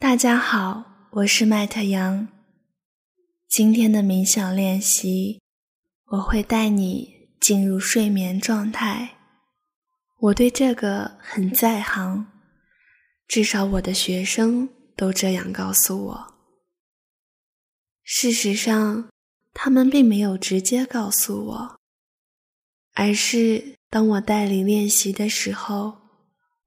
[0.00, 2.26] 大家好，我是麦特杨。
[3.46, 5.42] 今天的冥想练习，
[6.06, 9.18] 我会带你进入睡眠状态。
[10.18, 12.26] 我对这个很在行，
[13.28, 16.34] 至少我的学生都这样告诉我。
[18.02, 19.10] 事实上，
[19.52, 21.78] 他们并没有直接告诉我，
[22.94, 25.98] 而是当我带领练习的时候，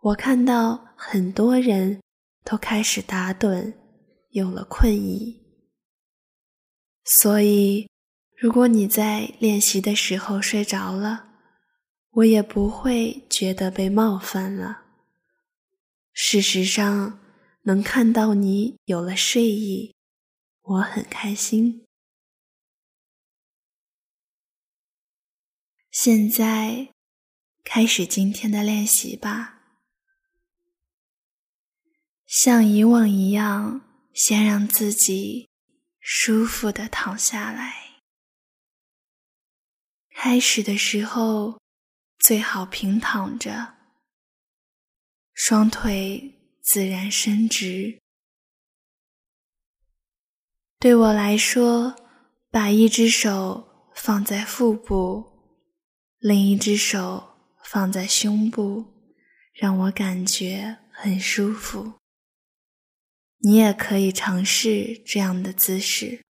[0.02, 2.00] 我看到很多人
[2.44, 3.74] 都开始打盹，
[4.30, 5.42] 有了困意。
[7.06, 7.90] 所以，
[8.38, 11.30] 如果你在练习的时候睡着了，
[12.12, 14.84] 我也不会觉得被冒犯了。
[16.14, 17.20] 事实上，
[17.64, 19.96] 能看到你有了睡意，
[20.62, 21.86] 我很开心。
[25.92, 26.90] 现在，
[27.64, 29.53] 开始今天的练习吧。
[32.36, 35.52] 像以往一样，先让自己
[36.00, 38.02] 舒服的躺下来。
[40.16, 41.62] 开始的时候。
[42.20, 43.76] 最好平躺着，
[45.34, 48.00] 双腿自然伸直。
[50.80, 51.94] 对我来说，
[52.50, 55.22] 把一只手放在腹部，
[56.20, 57.36] 另一只手
[57.66, 58.86] 放在胸部，
[59.52, 62.00] 让我感觉很舒服。
[63.44, 66.22] 你也可以尝试这样的姿势。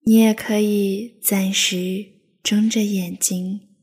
[0.00, 2.14] 你也可以暂时。
[2.46, 3.74] 睁着眼睛，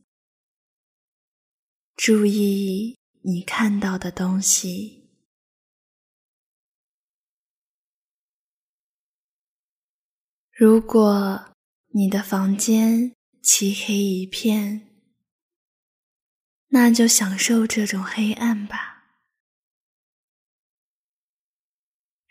[1.98, 5.10] 注意你看到的东西。
[10.54, 11.54] 如果
[11.88, 14.88] 你的房间漆黑一片，
[16.70, 18.93] 那就享受这种黑暗吧。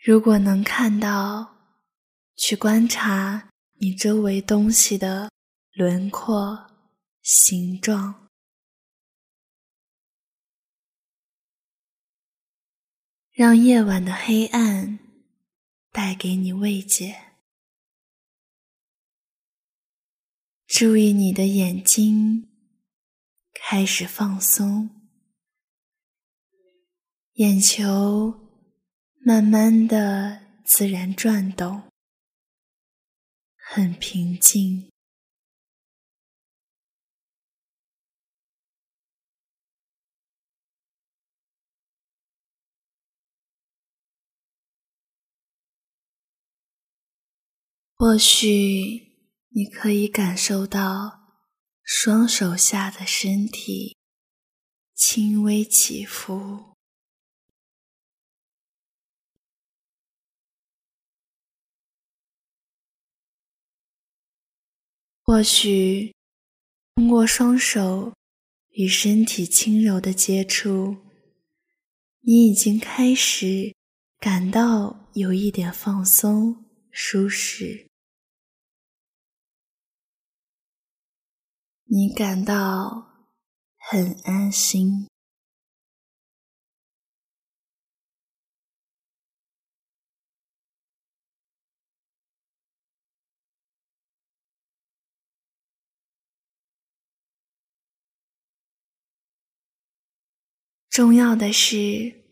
[0.05, 1.55] 如果能看到，
[2.35, 5.31] 去观察你周围东西的。
[5.75, 6.69] 轮廓、
[7.23, 8.29] 形状，
[13.31, 14.99] 让夜晚的黑暗
[15.91, 17.33] 带给你慰藉。
[20.67, 22.47] 注意你的眼睛
[23.51, 24.91] 开始放松，
[27.33, 28.42] 眼球
[29.25, 31.83] 慢慢的自然转动，
[33.55, 34.91] 很平静。
[47.95, 48.43] 或许
[49.55, 51.37] 你可以感受到
[51.81, 53.97] 双手下的身体
[54.93, 56.72] 轻微起伏。
[65.25, 66.13] 或许
[66.95, 68.13] 通过双手
[68.71, 70.97] 与身体轻柔的接触，
[72.19, 73.73] 你已经开始
[74.19, 77.87] 感到有一点放松、舒适。
[81.85, 83.29] 你感到
[83.77, 85.07] 很安心。
[100.93, 102.23] 重要的是，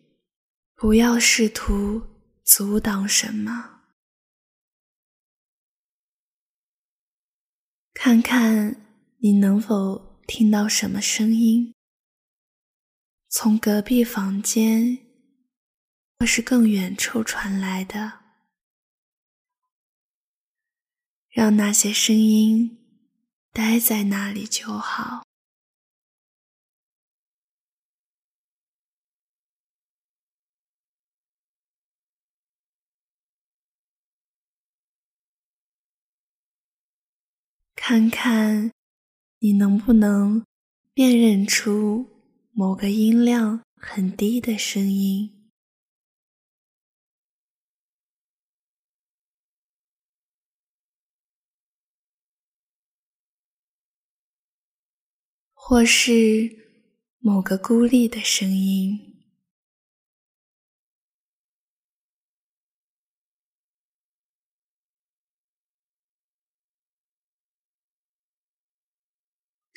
[0.76, 2.06] 不要试图
[2.44, 3.82] 阻挡什么，
[7.92, 8.86] 看看。
[9.18, 11.74] 你能否听到什么声音？
[13.30, 15.00] 从隔壁房间，
[16.20, 18.20] 或是更远处传来的？
[21.30, 22.78] 让那些声音
[23.52, 25.24] 待在那里就好。
[37.84, 38.72] 看看。
[39.40, 40.46] 你能不能
[40.94, 42.06] 辨认出
[42.52, 45.50] 某个音量很低的声音，
[55.56, 56.56] 或是
[57.18, 59.11] 某个孤立的声音？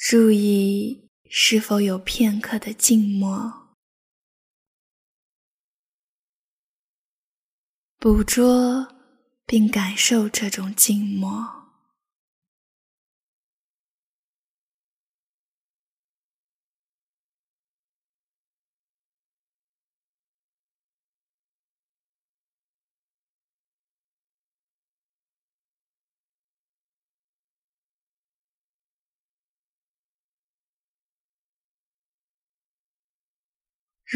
[0.06, 3.70] 注意是否有片刻的静默
[7.96, 8.86] 捕捉
[9.46, 11.63] 并感受这种静默。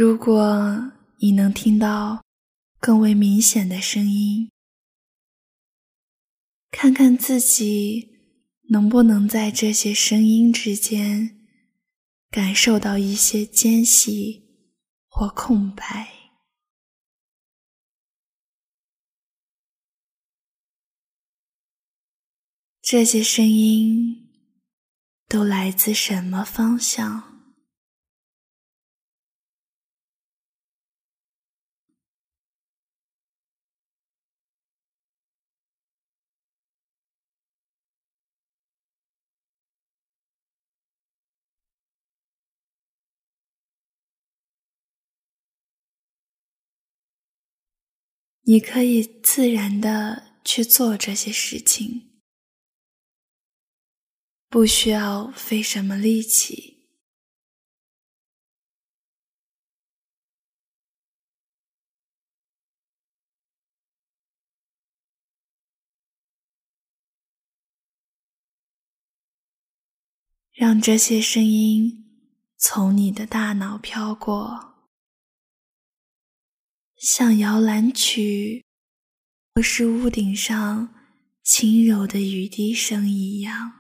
[0.01, 2.25] 如果你能听到
[2.79, 4.49] 更为明显的声音，
[6.71, 8.09] 看看自己
[8.69, 11.45] 能不能在这些声音之间
[12.31, 14.47] 感受到一些间隙
[15.09, 16.09] 或空白。
[22.81, 24.31] 这些声音
[25.27, 27.28] 都来自什么方向？
[48.51, 52.23] 你可以自然的去做这些事情，
[54.49, 56.89] 不需要费什么力气，
[70.55, 74.68] 让这些声音从你的大脑飘过。
[76.99, 78.65] 像摇篮曲，
[79.55, 80.93] 或是屋顶上
[81.45, 83.78] 轻柔的雨滴声一样。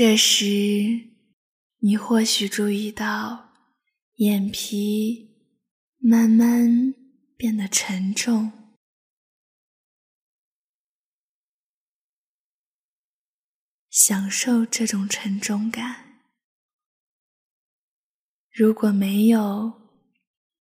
[0.00, 1.10] 这时，
[1.78, 3.52] 你或许注意到
[4.18, 5.28] 眼皮
[5.96, 6.94] 慢慢
[7.36, 8.76] 变得沉重，
[13.90, 16.20] 享受这种沉重感。
[18.52, 19.80] 如果没有，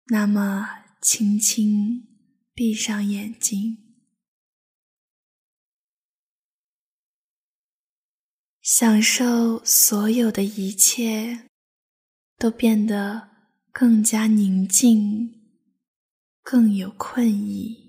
[0.06, 0.68] 那么
[1.04, 2.08] 轻轻
[2.56, 3.89] 闭上眼睛。
[8.72, 11.50] 享受所有的一切
[12.38, 13.28] 都变得
[13.72, 15.34] 更加宁静，
[16.44, 17.89] 更有困意，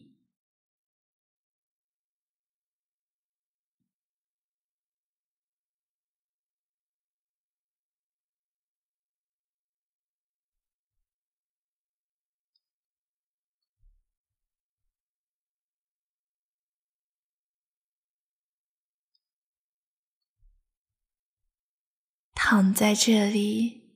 [22.52, 23.93] 躺在这里，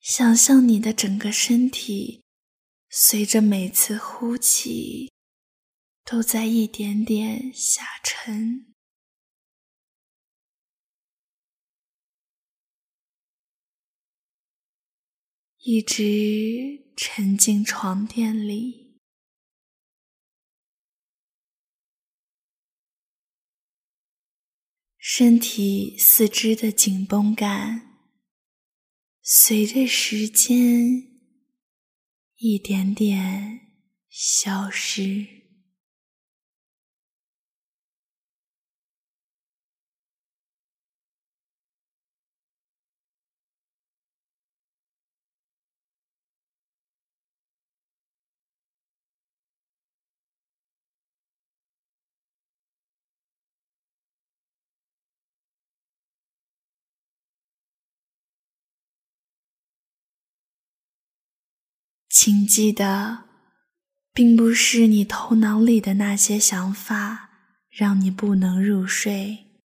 [0.00, 2.24] 想象你的整个身体
[2.88, 5.12] 随着每次呼气
[6.06, 8.74] 都在一点点下沉，
[15.58, 18.87] 一直沉进床垫里。
[25.10, 27.96] 身体四肢的紧绷感，
[29.22, 31.02] 随着时间
[32.36, 33.58] 一点点
[34.10, 35.37] 消失。
[62.20, 63.28] 请记得，
[64.12, 67.30] 并不是你头脑里的那些想法
[67.70, 69.62] 让你不能入睡。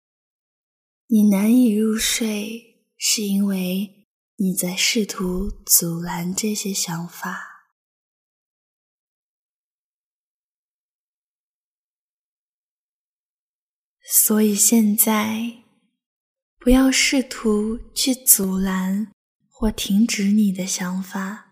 [1.08, 7.70] 你难以入睡，是因为你在试图阻拦这些想法。
[14.03, 15.63] 所以现在，
[16.58, 19.10] 不要试图去阻拦
[19.48, 21.50] 或停止你的想法。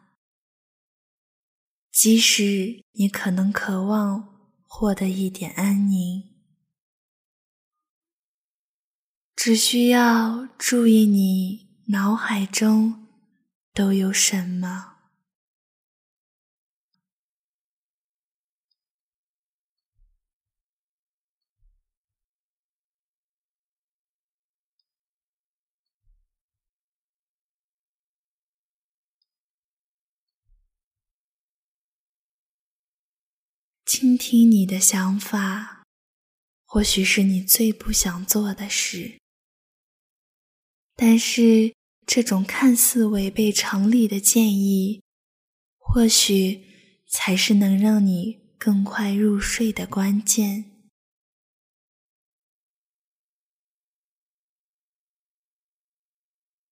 [2.01, 6.23] 即使你可能渴望获得一点安宁，
[9.35, 13.05] 只需要注意你脑海中
[13.73, 14.98] 都有什么？
[33.91, 35.83] 倾听你的想法，
[36.63, 39.19] 或许是你最不想做的事。
[40.95, 41.73] 但是，
[42.05, 45.01] 这种看似违背常理的建议，
[45.79, 46.63] 或许
[47.07, 50.65] 才是能让你更快入睡的关键。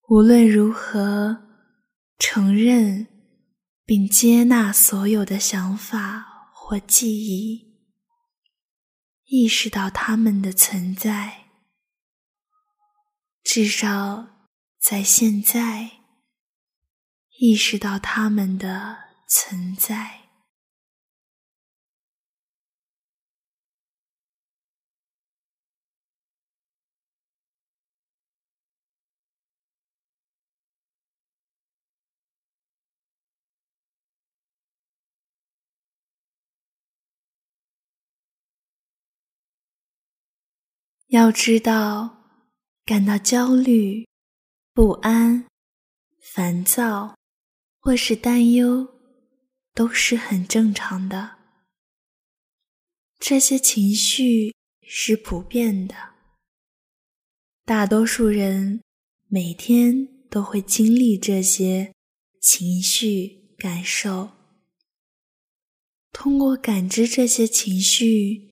[0.08, 1.48] 无论如何，
[2.20, 3.08] 承认
[3.88, 6.37] 并接纳所有的想法。
[6.70, 7.78] 或记忆，
[9.24, 11.46] 意识到他们的存在，
[13.42, 16.02] 至少在现在，
[17.40, 18.98] 意识到他们的
[19.30, 20.27] 存在。
[41.08, 42.18] 要知道，
[42.84, 44.06] 感到焦虑、
[44.74, 45.48] 不安、
[46.20, 47.16] 烦躁
[47.80, 48.86] 或是担忧，
[49.74, 51.38] 都是很正常的。
[53.20, 55.96] 这些情绪是普遍的，
[57.64, 58.82] 大多数人
[59.30, 61.94] 每天都会经历这些
[62.42, 64.32] 情绪感受。
[66.12, 68.52] 通过感知这些情绪，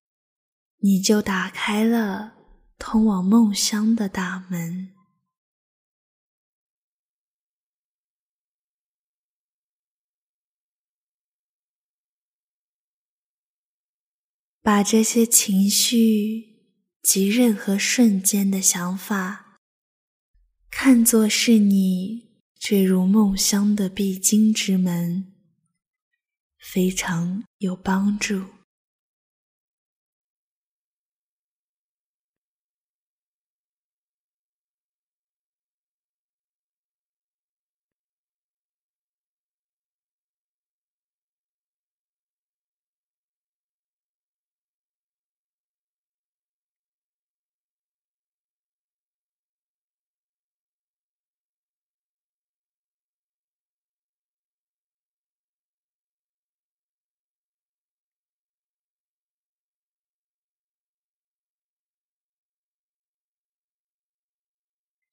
[0.78, 2.35] 你就打开了。
[2.78, 4.94] 通往梦乡的大门，
[14.62, 16.56] 把这些情绪
[17.02, 19.60] 及任何瞬间的想法，
[20.70, 25.34] 看作是你坠入梦乡的必经之门，
[26.58, 28.55] 非常有帮助。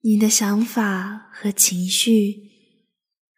[0.05, 2.51] 你的想法和情绪，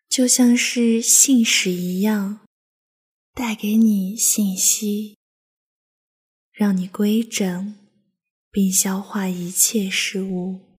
[0.08, 2.40] 就像是信使一样，
[3.34, 5.18] 带给你信息，
[6.50, 7.76] 让你规整
[8.50, 10.73] 并消化一切事物。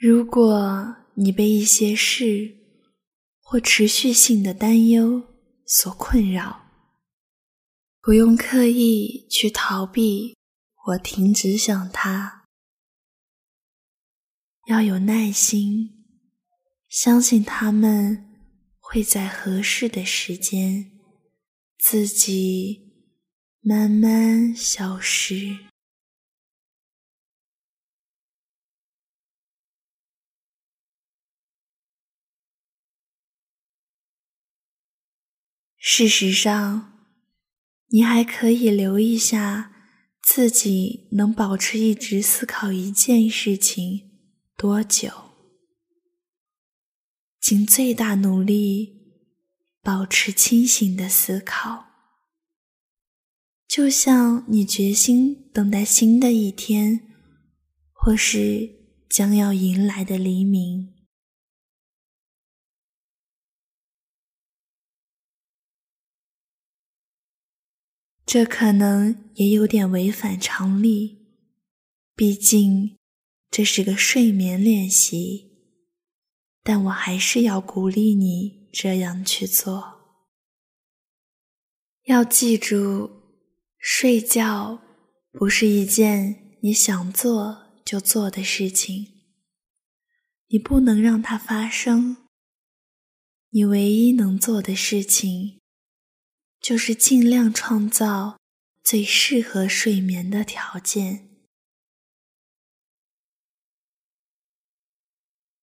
[0.00, 2.56] 如果你被一些事
[3.40, 5.20] 或持续性的担忧
[5.66, 6.70] 所困扰，
[8.00, 10.36] 不用刻意去逃避
[10.72, 12.44] 或停止想它，
[14.68, 16.06] 要有耐心，
[16.88, 18.38] 相信他们
[18.78, 20.92] 会在合适的时间
[21.76, 22.92] 自己
[23.60, 25.67] 慢慢消失。
[35.90, 36.92] 事实上，
[37.88, 39.72] 你还可以留意下
[40.22, 44.02] 自己能保持一直思考一件事情
[44.54, 45.10] 多久，
[47.40, 48.98] 尽最大努力
[49.82, 51.86] 保持清醒的思考，
[53.66, 57.14] 就像你决心等待新的一天，
[57.94, 58.68] 或是
[59.08, 60.97] 将要迎来的黎明。
[68.30, 71.16] 这可能也有点违反常理，
[72.14, 72.98] 毕竟
[73.50, 75.48] 这是个睡眠练习。
[76.62, 79.82] 但我还是要鼓励你这样去做。
[82.04, 83.10] 要记住，
[83.78, 84.78] 睡觉
[85.32, 89.06] 不是一件你想做就做的事情，
[90.48, 92.28] 你不能让它发生。
[93.48, 95.57] 你唯一能做的事情，
[96.60, 98.38] 就是尽量创造
[98.82, 101.28] 最适合睡眠的条件。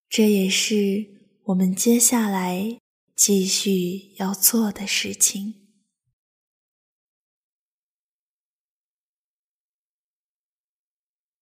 [0.07, 2.79] 这也是我们接下来
[3.15, 5.61] 继续要做的事情。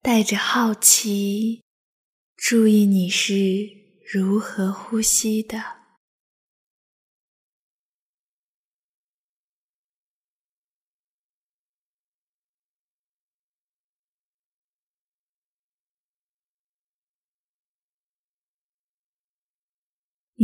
[0.02, 1.64] 带着好奇，
[2.36, 3.70] 注意你是
[4.12, 5.83] 如何呼吸的。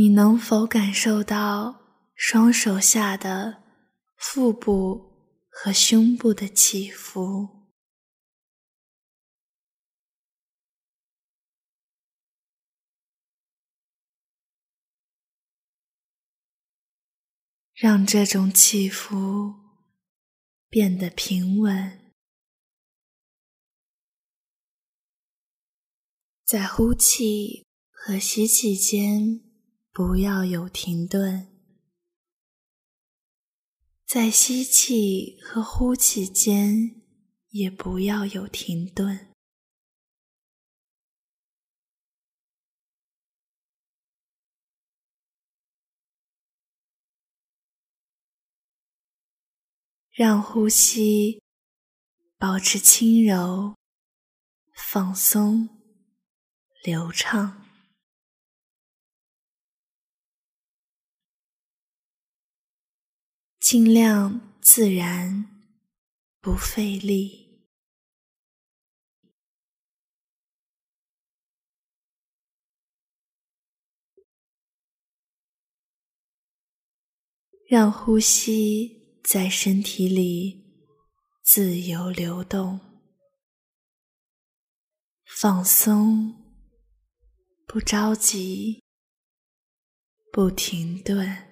[0.00, 3.62] 你能否感受到双手下的
[4.16, 5.12] 腹部
[5.50, 7.68] 和胸部的起伏？
[17.74, 19.54] 让这种起伏
[20.70, 22.14] 变得平稳，
[26.46, 29.49] 在呼气和吸气间
[30.02, 31.46] 不要有停顿，
[34.06, 37.02] 在吸气和呼气间
[37.50, 39.28] 也不要有停顿。
[50.10, 51.42] 让呼吸
[52.38, 53.76] 保持轻柔、
[54.72, 55.68] 放松、
[56.82, 57.69] 流畅，
[63.70, 65.46] 尽量自然，
[66.40, 67.68] 不费力。
[77.68, 79.20] 让呼吸。
[79.22, 80.90] 在身体里
[81.44, 82.80] 自由流动，
[85.24, 86.34] 放松，
[87.68, 88.82] 不着急，
[90.32, 91.49] 不停顿。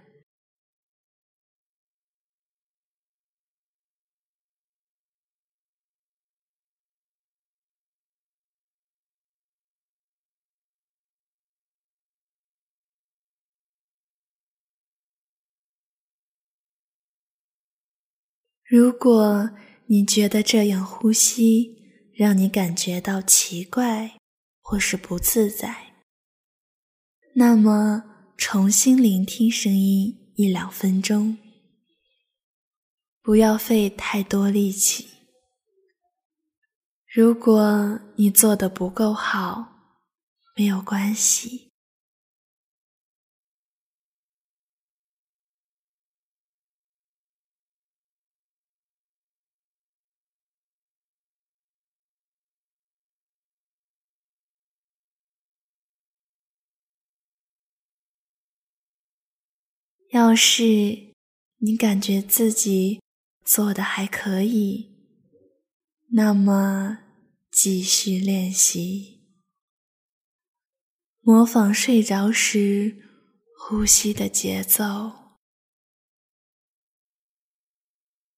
[18.71, 19.51] 如果
[19.87, 24.19] 你觉得这样呼吸让你感觉到奇怪
[24.61, 25.95] 或是不自在，
[27.35, 28.05] 那么
[28.37, 31.39] 重新聆听声音一两分钟，
[33.23, 35.09] 不要费太多力气。
[37.11, 39.95] 如果你做的不够好，
[40.55, 41.68] 没有关系。
[60.11, 61.15] 要是
[61.59, 63.03] 你感觉自己
[63.45, 64.97] 做的还可以，
[66.13, 67.01] 那么
[67.51, 69.21] 继续练习，
[71.21, 73.05] 模仿睡着时
[73.59, 75.37] 呼吸的节奏，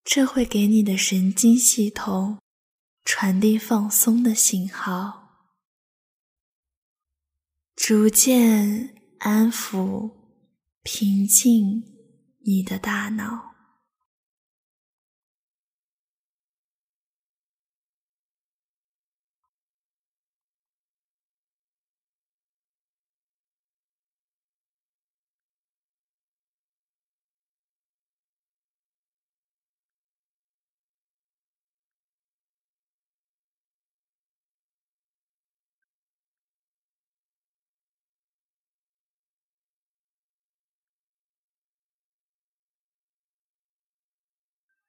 [0.02, 2.40] 这会给你的神经系统
[3.04, 5.52] 传递放松的信号，
[7.76, 10.19] 逐渐安抚。
[10.83, 11.83] 平静
[12.45, 13.49] 你的大脑。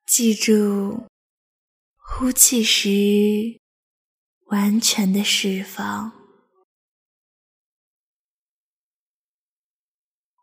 [0.05, 1.07] 记住，
[1.95, 3.61] 呼气时
[4.47, 6.11] 完全的释放，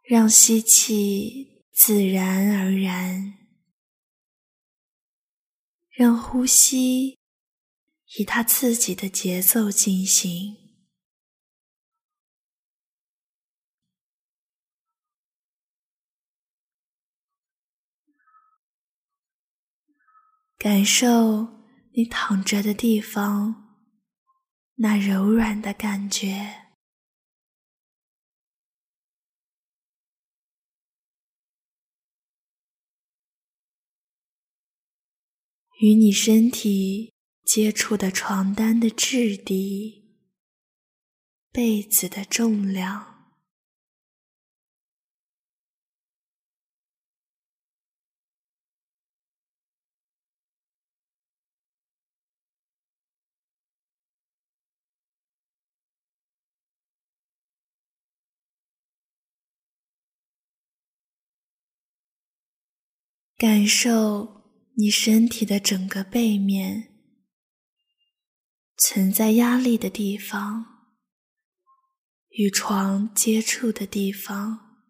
[0.05, 3.35] 让吸气自然而然，
[5.91, 7.19] 让呼吸
[8.17, 10.68] 以它自己的节奏进行。
[20.59, 21.47] 感受
[21.93, 23.79] 你躺着的地方
[24.75, 26.67] 那柔软的感觉，
[35.81, 40.19] 与你身体接触的床单的质地、
[41.53, 43.08] 被子的重量。
[63.39, 64.43] 感受
[64.75, 66.89] 你身体的整个背面，
[68.77, 70.67] 存在压力的地方，
[72.31, 74.81] 与床接触的地方，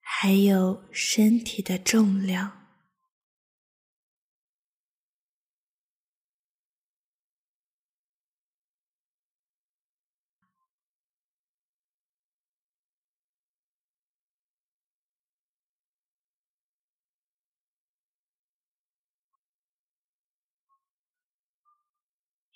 [0.00, 2.59] 还有身体的重量。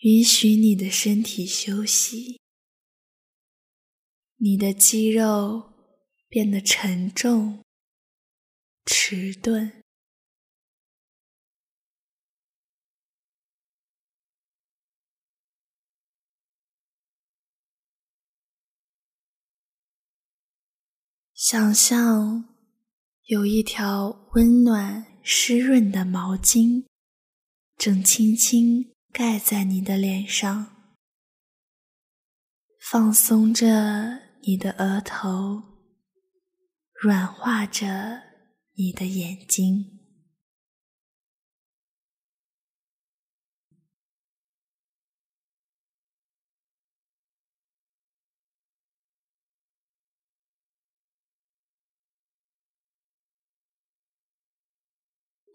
[0.05, 2.39] 允许你的身体休息，
[4.37, 5.73] 你的肌肉
[6.29, 7.65] 变得沉重、
[8.85, 9.83] 迟钝，
[21.33, 22.55] 想象
[23.25, 26.85] 有一条温暖、湿润的毛巾，
[27.79, 28.94] 正轻轻。
[29.15, 30.75] 盖在你的脸上，
[32.81, 35.63] 放松着你的额头，
[37.01, 38.21] 软化着
[38.73, 40.01] 你的眼睛，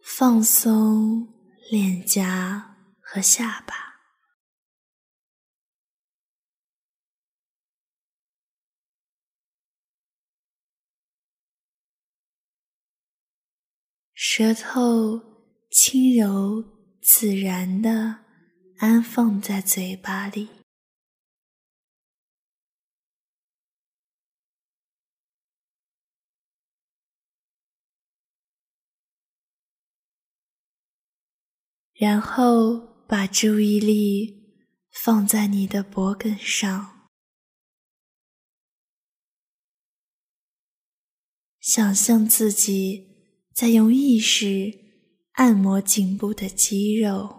[0.01, 1.27] 放松
[1.69, 2.68] 脸颊。
[3.11, 3.73] 和下巴，
[14.13, 15.19] 舌头
[15.71, 16.63] 轻柔
[17.01, 18.25] 自然的
[18.77, 20.47] 安放在嘴巴里，
[31.95, 32.88] 然后。
[33.09, 37.09] 把注意力放在你的脖颈上，
[41.59, 43.07] 想象自己
[43.51, 44.71] 在用意识
[45.31, 47.38] 按摩颈部的肌肉，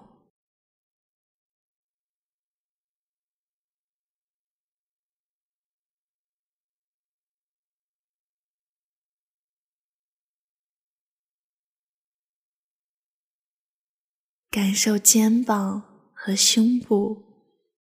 [14.50, 17.24] 感受肩膀和胸部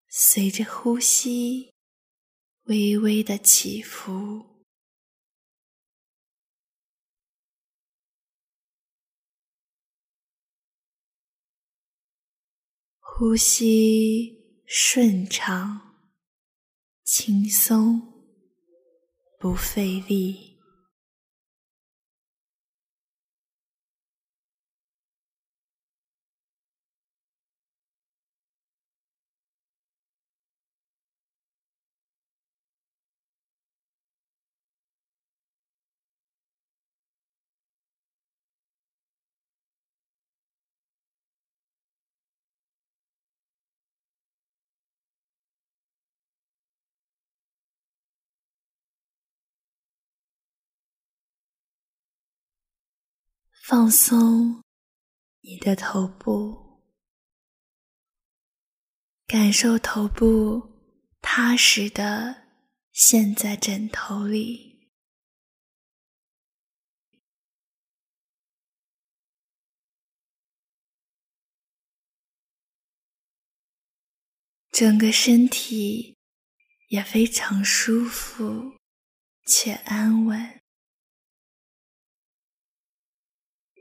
[0.07, 1.73] 随着呼吸
[2.65, 4.67] 微微的起伏，
[12.99, 15.95] 呼吸顺畅、
[17.03, 17.99] 轻松，
[19.39, 20.50] 不费力。
[53.71, 54.61] 放松
[55.39, 56.83] 你的头部，
[59.25, 60.61] 感受头部
[61.21, 62.49] 踏实的
[62.91, 64.91] 陷在枕头里，
[74.69, 76.17] 整个身体
[76.89, 78.77] 也非常舒服
[79.45, 80.60] 且安稳。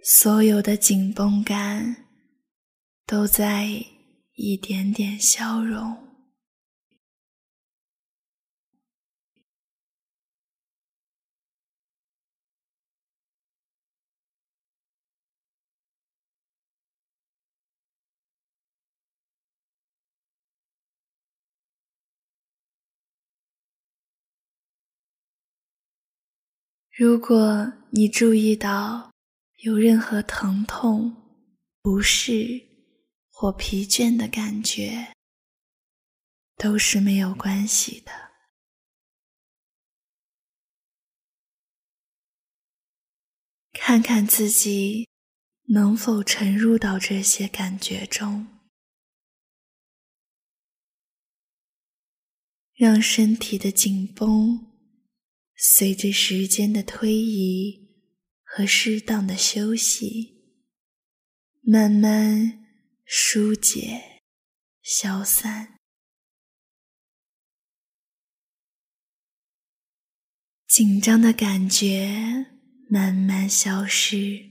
[0.03, 2.07] 所有的紧绷感
[3.07, 3.67] 都在
[4.35, 6.11] 一点点消融。
[26.91, 29.11] 如果你注意到
[29.63, 31.15] 有任何疼痛、
[31.83, 32.67] 不适
[33.29, 35.15] 或疲倦的感觉，
[36.57, 38.11] 都是没有关系的。
[43.73, 45.07] 看看自己
[45.69, 48.47] 能否沉入到这些感觉中，
[52.73, 54.73] 让身体的紧绷
[55.55, 57.90] 随着时间的推移
[58.53, 60.35] 和适当的休息，
[61.61, 62.67] 慢慢
[63.05, 64.23] 疏解、
[64.83, 65.79] 消散。
[70.67, 72.47] 紧张的感觉。
[72.93, 74.51] 慢慢消失，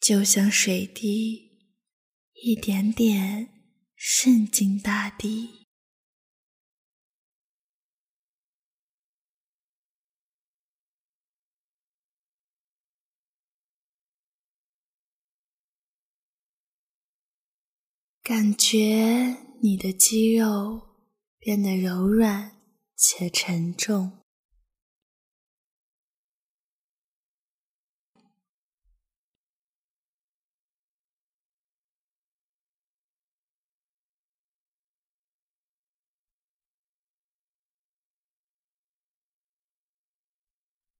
[0.00, 1.70] 就像水滴
[2.32, 3.48] 一点点
[3.94, 5.65] 渗进大地。
[18.28, 20.82] 感觉你的肌肉
[21.38, 22.56] 变得柔软
[22.96, 24.18] 且沉重。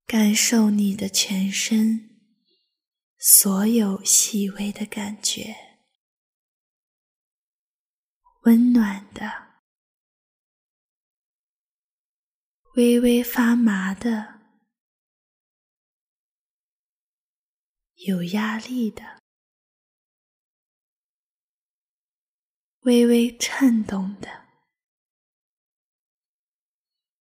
[0.05, 2.21] 感受你的全身
[3.19, 5.66] 所有细微的感觉，
[8.47, 9.59] 温暖的、
[12.75, 14.39] 微微发麻的、
[18.07, 19.21] 有压力的、
[22.83, 24.47] 微微颤动的，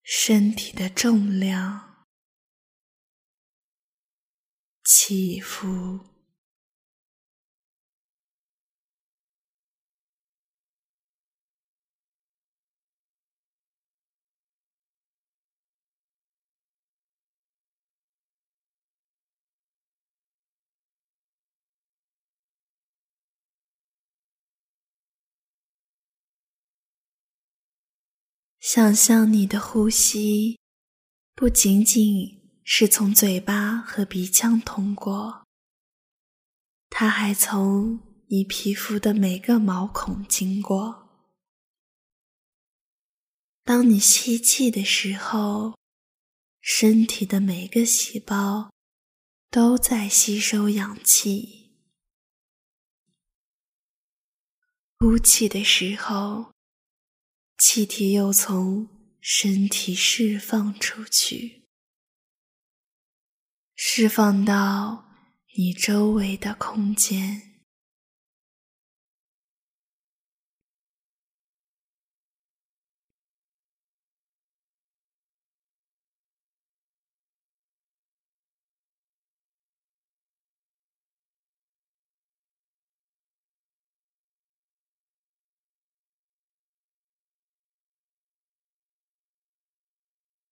[0.05, 2.07] 身体的重量。
[4.85, 6.16] 起伏，
[28.69, 30.59] 想象你的呼吸，
[31.37, 32.43] 不仅仅。
[32.65, 35.47] 是从嘴巴和鼻腔通过，
[36.91, 41.31] 它还从你皮肤的每个毛孔经过。
[43.63, 45.79] 当你吸气的时候，
[46.61, 48.73] 身体的每个细胞
[49.49, 51.71] 都在吸收氧气；
[54.99, 56.53] 呼气的时候，
[57.59, 58.89] 气体又从
[59.21, 61.63] 身体释放出去。
[63.75, 65.07] 释放到
[65.57, 67.46] 你周围的空间。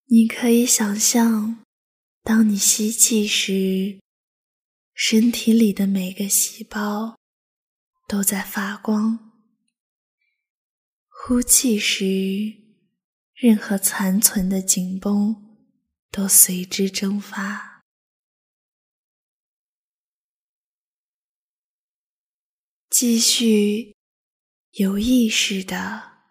[0.06, 1.64] 你可以想象。
[2.22, 4.00] 当你吸气时，
[4.94, 7.18] 身体里的每个细胞
[8.08, 9.18] 都在发光；
[11.06, 12.54] 呼气时，
[13.34, 15.58] 任何残存的紧绷
[16.10, 17.82] 都随之蒸发。
[22.88, 23.96] 继续
[24.72, 26.22] 有意识地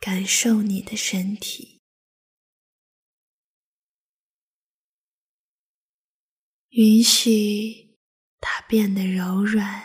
[0.00, 1.77] 感受你的身体。
[6.78, 7.98] 允许
[8.38, 9.82] 它变得柔软，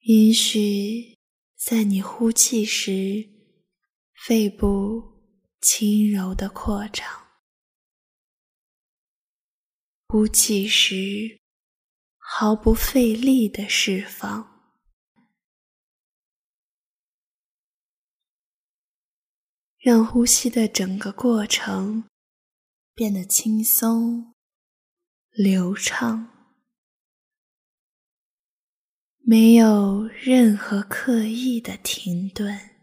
[0.00, 1.16] 允许
[1.54, 3.30] 在你呼气时，
[4.12, 5.32] 肺部
[5.62, 7.08] 轻柔的扩张，
[10.08, 11.40] 呼气时
[12.18, 14.55] 毫不费力的释放。
[19.86, 22.02] 让呼吸的整个过程
[22.92, 24.34] 变得轻松、
[25.30, 26.28] 流畅，
[29.18, 32.75] 没有任何刻意的停顿。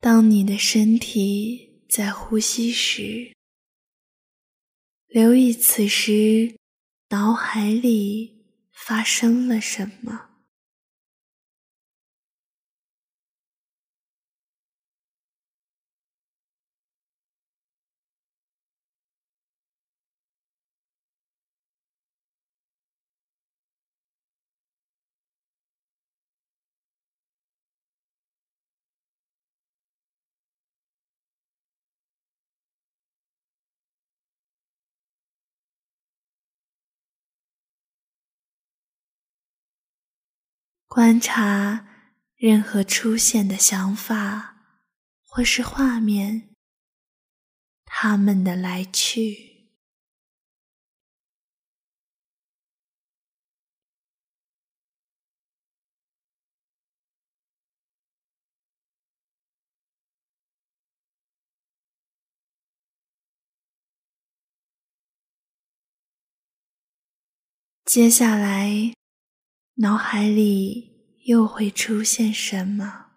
[0.00, 3.34] 当你的身体在呼吸时，
[5.08, 6.56] 留意此时
[7.08, 10.27] 脑海里发生了什么。
[40.98, 41.86] 观察
[42.34, 44.56] 任何出现的想法
[45.24, 46.56] 或是画面，
[47.84, 49.70] 它们的来去。
[67.84, 68.97] 接下来。
[69.80, 73.12] 脑海里又会出现什么？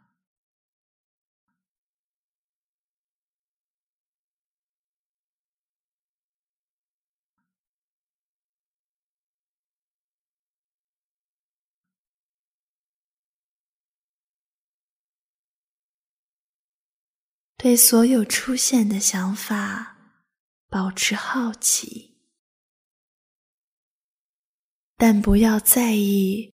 [17.58, 19.98] 对所有出现的想法
[20.70, 22.12] 保持好奇。
[24.96, 26.51] 但不要在意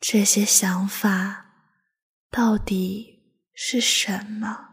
[0.00, 1.44] 这些想法
[2.30, 3.20] 到底
[3.52, 4.69] 是什么。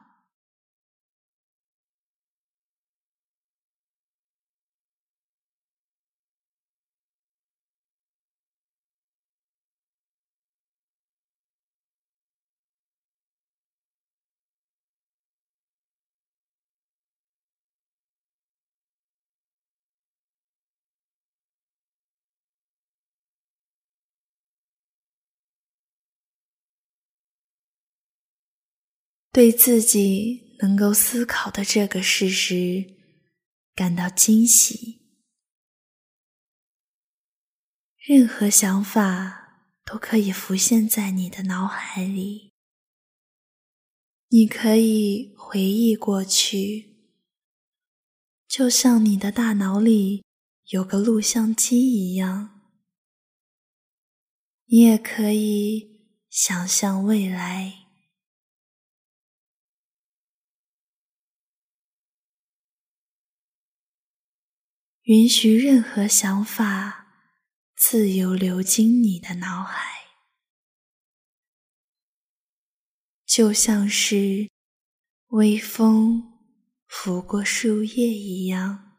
[29.37, 32.95] 对自己能够思考的这个事实
[33.75, 34.99] 感到惊喜。
[37.97, 42.51] 任何想法都可以浮现在你的脑海里，
[44.29, 46.97] 你可以回忆过去，
[48.47, 50.25] 就像你的大脑里
[50.69, 52.59] 有个录像机一样。
[54.65, 57.76] 你也可以想象未来。
[65.07, 67.07] 允许任何想法
[67.77, 69.79] 自由流经你的脑海，
[73.25, 74.49] 就像是
[75.27, 76.37] 微风
[76.89, 78.97] 拂过树叶一样。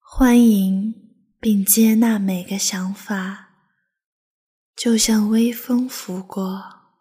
[0.00, 3.47] 欢迎并接纳每个想法。
[4.78, 6.92] 就像微风拂过，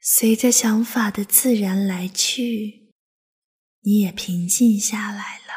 [0.00, 2.94] 随着想法的自然来去，
[3.80, 5.52] 你也平静下来了。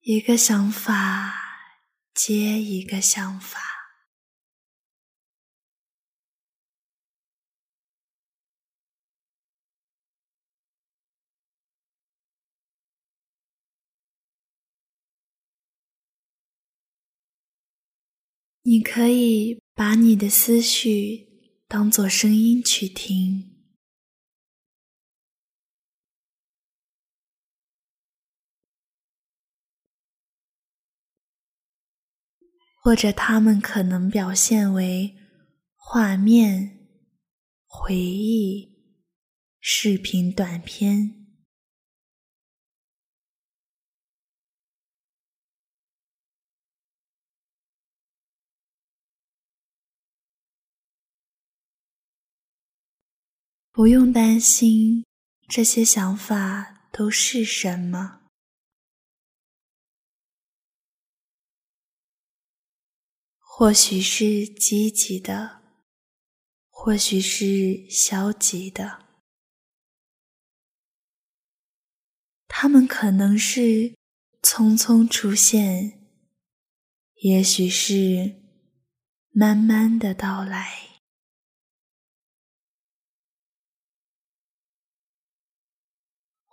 [0.00, 1.32] 一个想法
[2.12, 3.73] 接一个想法。
[18.66, 21.28] 你可以把你的思绪
[21.68, 23.62] 当作声音去听，
[32.82, 35.14] 或者它们可能表现为
[35.76, 36.88] 画面、
[37.66, 38.78] 回忆、
[39.60, 41.23] 视频短片。
[53.76, 55.04] 不用担心
[55.48, 58.20] 这些想法都是什么，
[63.36, 65.60] 或许是积极的，
[66.70, 69.06] 或许是消极的，
[72.46, 73.96] 他们可能是
[74.40, 76.06] 匆匆出现，
[77.22, 78.40] 也许是
[79.30, 80.93] 慢慢的到来。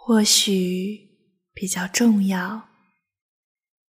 [0.04, 1.12] 或许
[1.54, 2.70] 比较重要，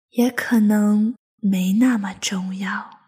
[0.09, 2.99] 也可能没那么重要。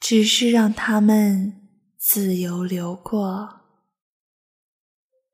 [0.00, 3.60] 只是让他们自由流过，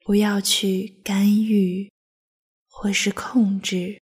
[0.05, 1.90] 不要去干预
[2.68, 4.01] 或是控制，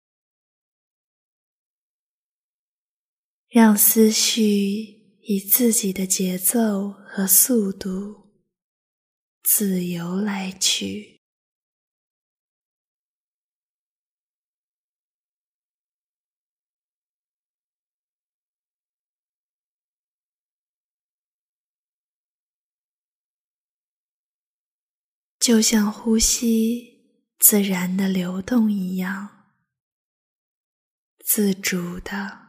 [3.54, 8.32] 让思绪以自己的节奏和速度
[9.44, 11.20] 自由来去。
[25.38, 27.04] 就像呼吸
[27.38, 29.52] 自然的流动一样，
[31.24, 32.43] 自主的、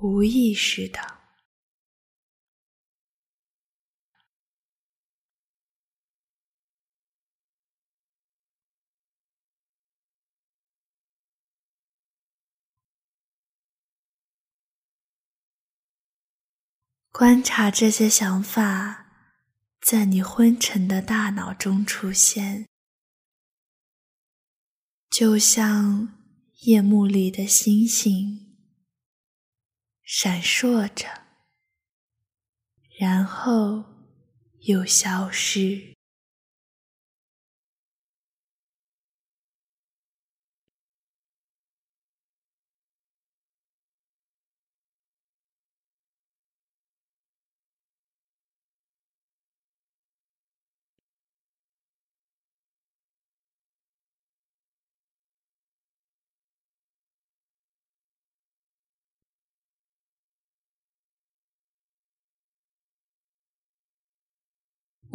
[0.00, 1.00] 无意识的，
[17.10, 19.04] 观察这些想法。
[19.80, 22.66] 在你昏沉的大脑中出现，
[25.08, 26.12] 就像
[26.62, 28.45] 夜幕里的星星，
[30.06, 31.08] 闪烁着，
[32.96, 33.82] 然后
[34.60, 35.95] 又消失。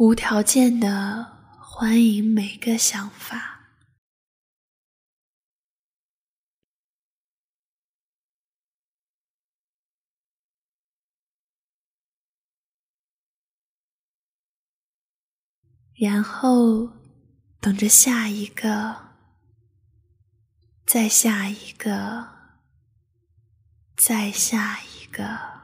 [0.02, 3.60] 无条件的欢迎每个想法，
[15.94, 16.90] 然后
[17.60, 19.14] 等着下一个，
[20.84, 22.28] 再下一个，
[23.96, 25.61] 再下一个。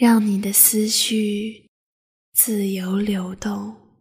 [0.00, 1.68] 让你的思绪
[2.32, 3.96] 自由流动，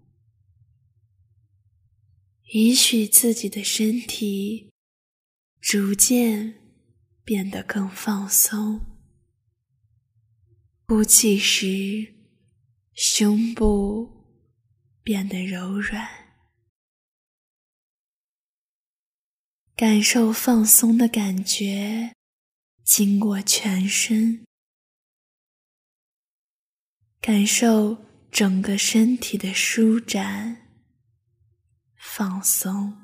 [2.53, 4.71] 允许自己的身体
[5.59, 6.53] 逐渐
[7.23, 8.79] 变得更放松。
[10.85, 12.13] 呼气时，
[12.93, 14.07] 胸部
[15.01, 16.07] 变得柔软，
[19.75, 22.13] 感受放松的感觉
[22.83, 24.46] 经过全身。
[27.20, 27.97] 感受
[28.32, 30.70] 整个身体的舒展、
[31.97, 32.97] 放松，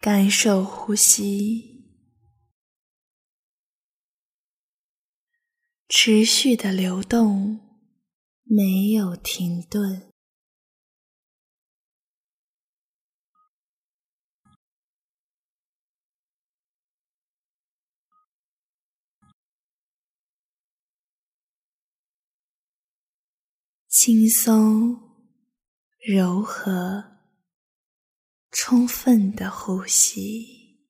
[0.00, 1.90] 感受呼吸，
[5.88, 7.60] 持续的流动，
[8.44, 10.11] 没有停顿。
[24.04, 25.00] 轻松、
[26.00, 27.20] 柔和、
[28.50, 30.88] 充分的呼吸，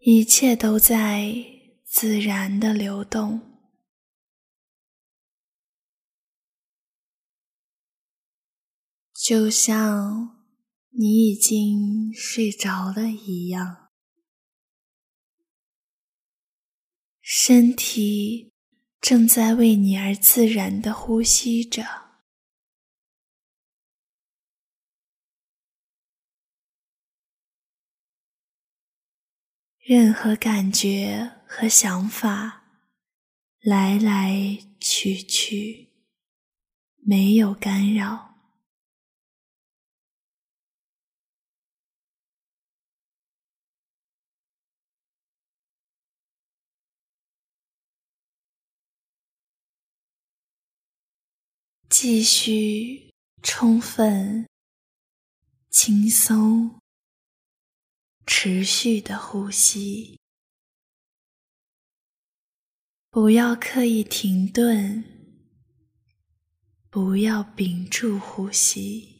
[0.00, 1.57] 一切都在。
[2.00, 3.40] 自然的流动，
[9.12, 10.46] 就像
[10.90, 13.90] 你已经睡着了一样，
[17.20, 18.52] 身体
[19.00, 22.07] 正在为你而自然的呼吸着。
[29.88, 32.62] 任何感觉和想法
[33.62, 35.88] 来来去去，
[36.96, 38.34] 没有干扰。
[51.88, 54.46] 继续充分、
[55.70, 56.77] 轻松、
[58.30, 60.20] 持续的呼吸，
[63.08, 65.02] 不要刻意停顿，
[66.90, 69.17] 不要屏住呼吸。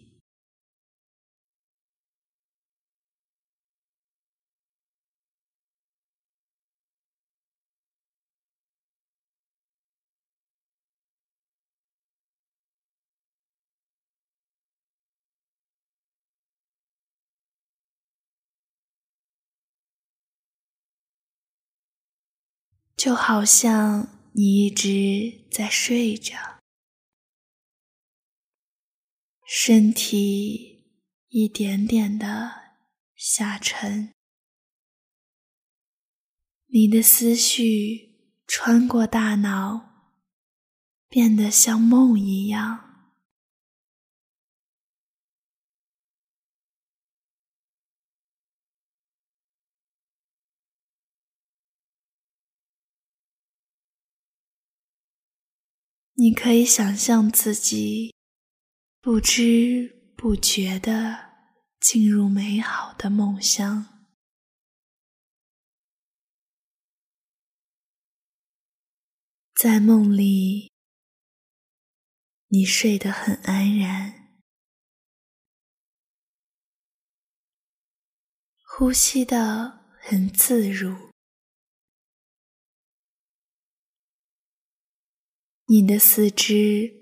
[22.99, 26.35] 就好像你一直在睡着，
[29.47, 30.85] 身体
[31.29, 32.75] 一点点的
[33.15, 34.13] 下沉，
[36.67, 38.17] 你的思绪
[38.49, 40.11] 穿过大脑，
[41.09, 42.88] 变得像梦一样。
[56.21, 58.13] 你可以想象自己
[59.01, 61.31] 不知不觉地
[61.79, 63.87] 进入美好的梦乡，
[69.55, 70.73] 在梦里，
[72.49, 74.41] 你睡得很安然，
[78.77, 81.08] 呼吸的很自如。
[85.71, 86.95] 你的四肢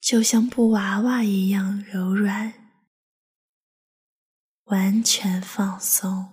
[0.00, 2.54] 就像布娃娃一样柔软，
[4.66, 6.28] 完全放松。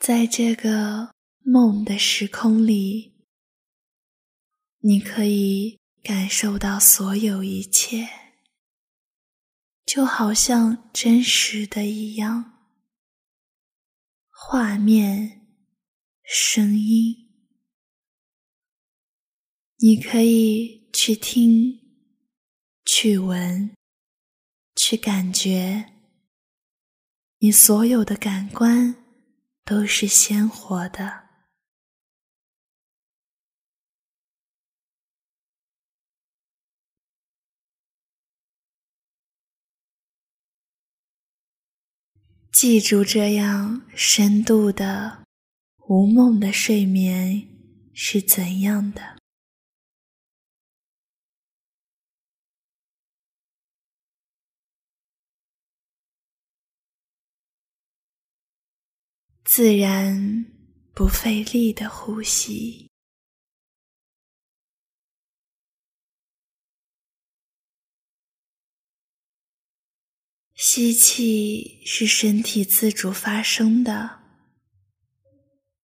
[0.00, 3.14] 在这个梦的时空里，
[4.80, 8.23] 你可以感受到所有一切。
[9.86, 12.52] 就好像真实的一样，
[14.30, 15.42] 画面、
[16.22, 17.28] 声音，
[19.78, 21.80] 你可以去听、
[22.84, 23.74] 去闻、
[24.74, 25.92] 去感觉，
[27.38, 28.94] 你所有的感官
[29.64, 31.23] 都是鲜活的。
[42.64, 45.26] 记住，这样深度的
[45.86, 47.46] 无梦的睡眠
[47.92, 49.18] 是怎样的。
[59.44, 60.46] 自然
[60.94, 62.83] 不费力的呼吸。
[70.66, 74.22] 吸气是身体自主发生的，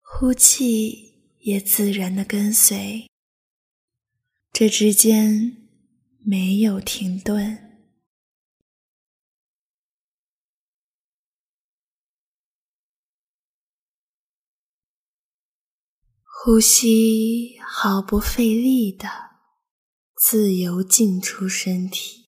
[0.00, 3.06] 呼气也自然的跟随，
[4.50, 5.68] 这之间
[6.24, 7.84] 没有停顿。
[16.24, 19.06] 呼吸毫不费力的
[20.16, 22.19] 自由进出身体。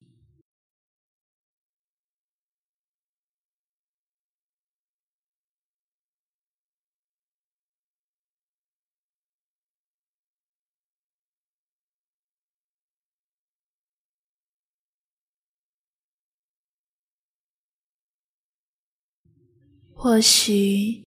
[20.03, 21.05] 或许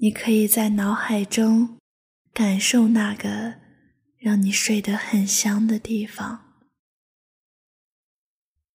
[0.00, 1.78] 你可以在脑海中
[2.32, 3.60] 感受那个
[4.16, 6.58] 让你睡得很香的地方，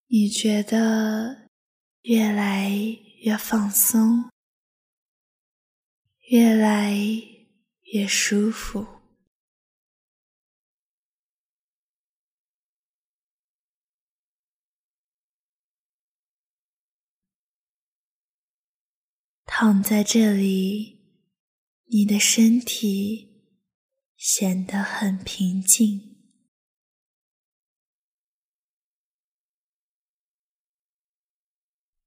[0.07, 1.49] 你觉得
[2.03, 2.71] 越来
[3.25, 4.29] 越放松，
[6.29, 6.95] 越来
[7.91, 9.02] 越舒服。
[19.65, 20.99] 躺在这里，
[21.85, 23.45] 你的身体
[24.17, 26.17] 显得很平静。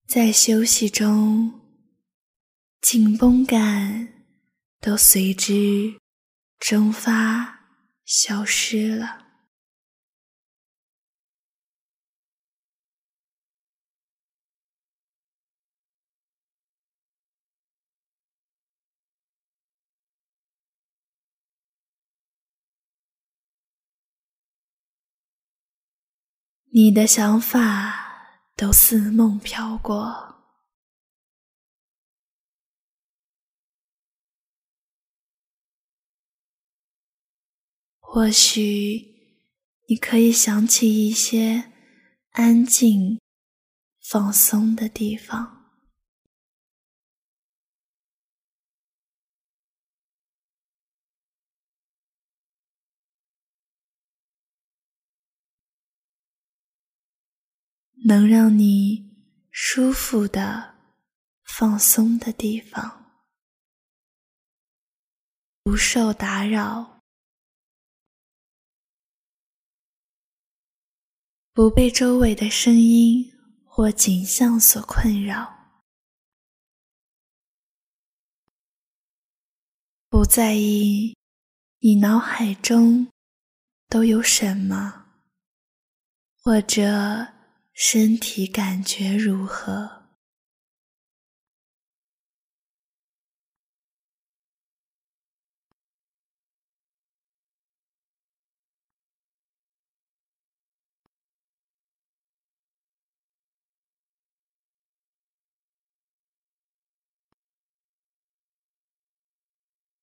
[0.07, 1.63] 在休息中，
[2.83, 4.27] 紧绷感
[4.79, 5.99] 都随之
[6.59, 7.71] 蒸发、
[8.05, 9.26] 消失了。
[26.79, 30.35] 你的想法都似梦飘过，
[37.99, 39.07] 或许
[39.89, 41.73] 你可以想起一些
[42.33, 43.19] 安静、
[44.03, 45.56] 放松的地方。
[58.09, 59.05] 能让你
[59.51, 60.77] 舒服的
[61.43, 63.05] 放松的地方，
[65.65, 67.01] 不受打扰，
[71.53, 73.29] 不被周围的声音
[73.65, 75.83] 或景象所困扰，
[80.09, 81.17] 不在意
[81.81, 83.11] 你脑海中
[83.89, 85.07] 都有什么，
[86.37, 87.35] 或者。
[87.79, 90.07] 身体感觉如何？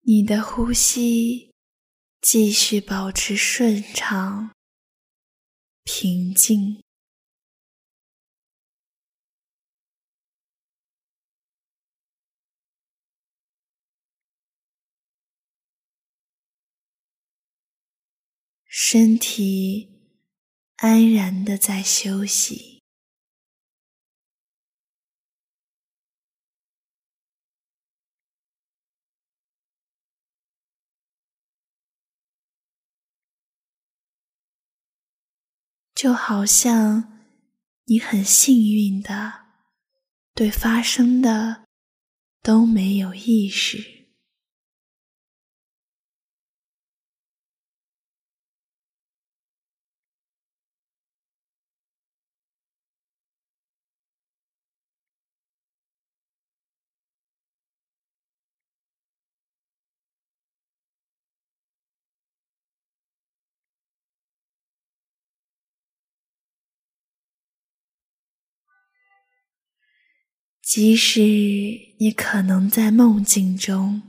[0.01, 1.55] 你的呼吸
[2.21, 4.53] 继续保持顺畅、
[5.83, 6.82] 平静。
[18.85, 19.89] 身体
[20.75, 22.83] 安然的在休息，
[35.95, 37.23] 就好像
[37.85, 39.45] 你很幸运的
[40.35, 41.63] 对发生的
[42.41, 44.02] 都没有意识。
[70.75, 71.21] 即使
[71.99, 74.01] 你可能在梦境中，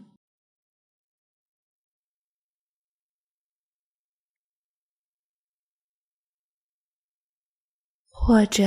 [8.09, 8.65] 或者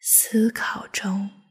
[0.00, 1.41] 思考中。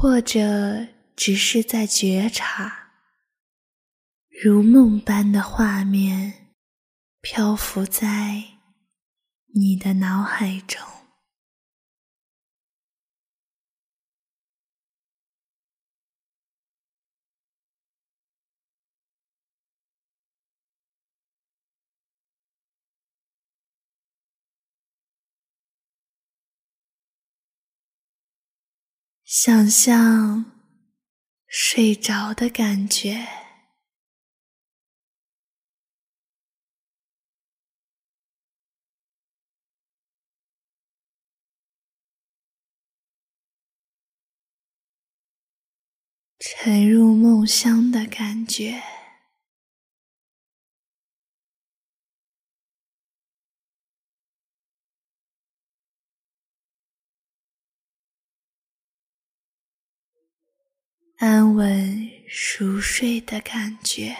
[0.00, 2.92] 或者只是在觉察，
[4.42, 6.54] 如梦般的画面
[7.20, 8.42] 漂浮在
[9.54, 10.80] 你的脑海中。
[29.32, 30.44] 想象
[31.46, 33.28] 睡着的感觉，
[46.40, 48.99] 沉入梦乡的感觉。
[61.20, 64.16] 安稳熟睡的感觉。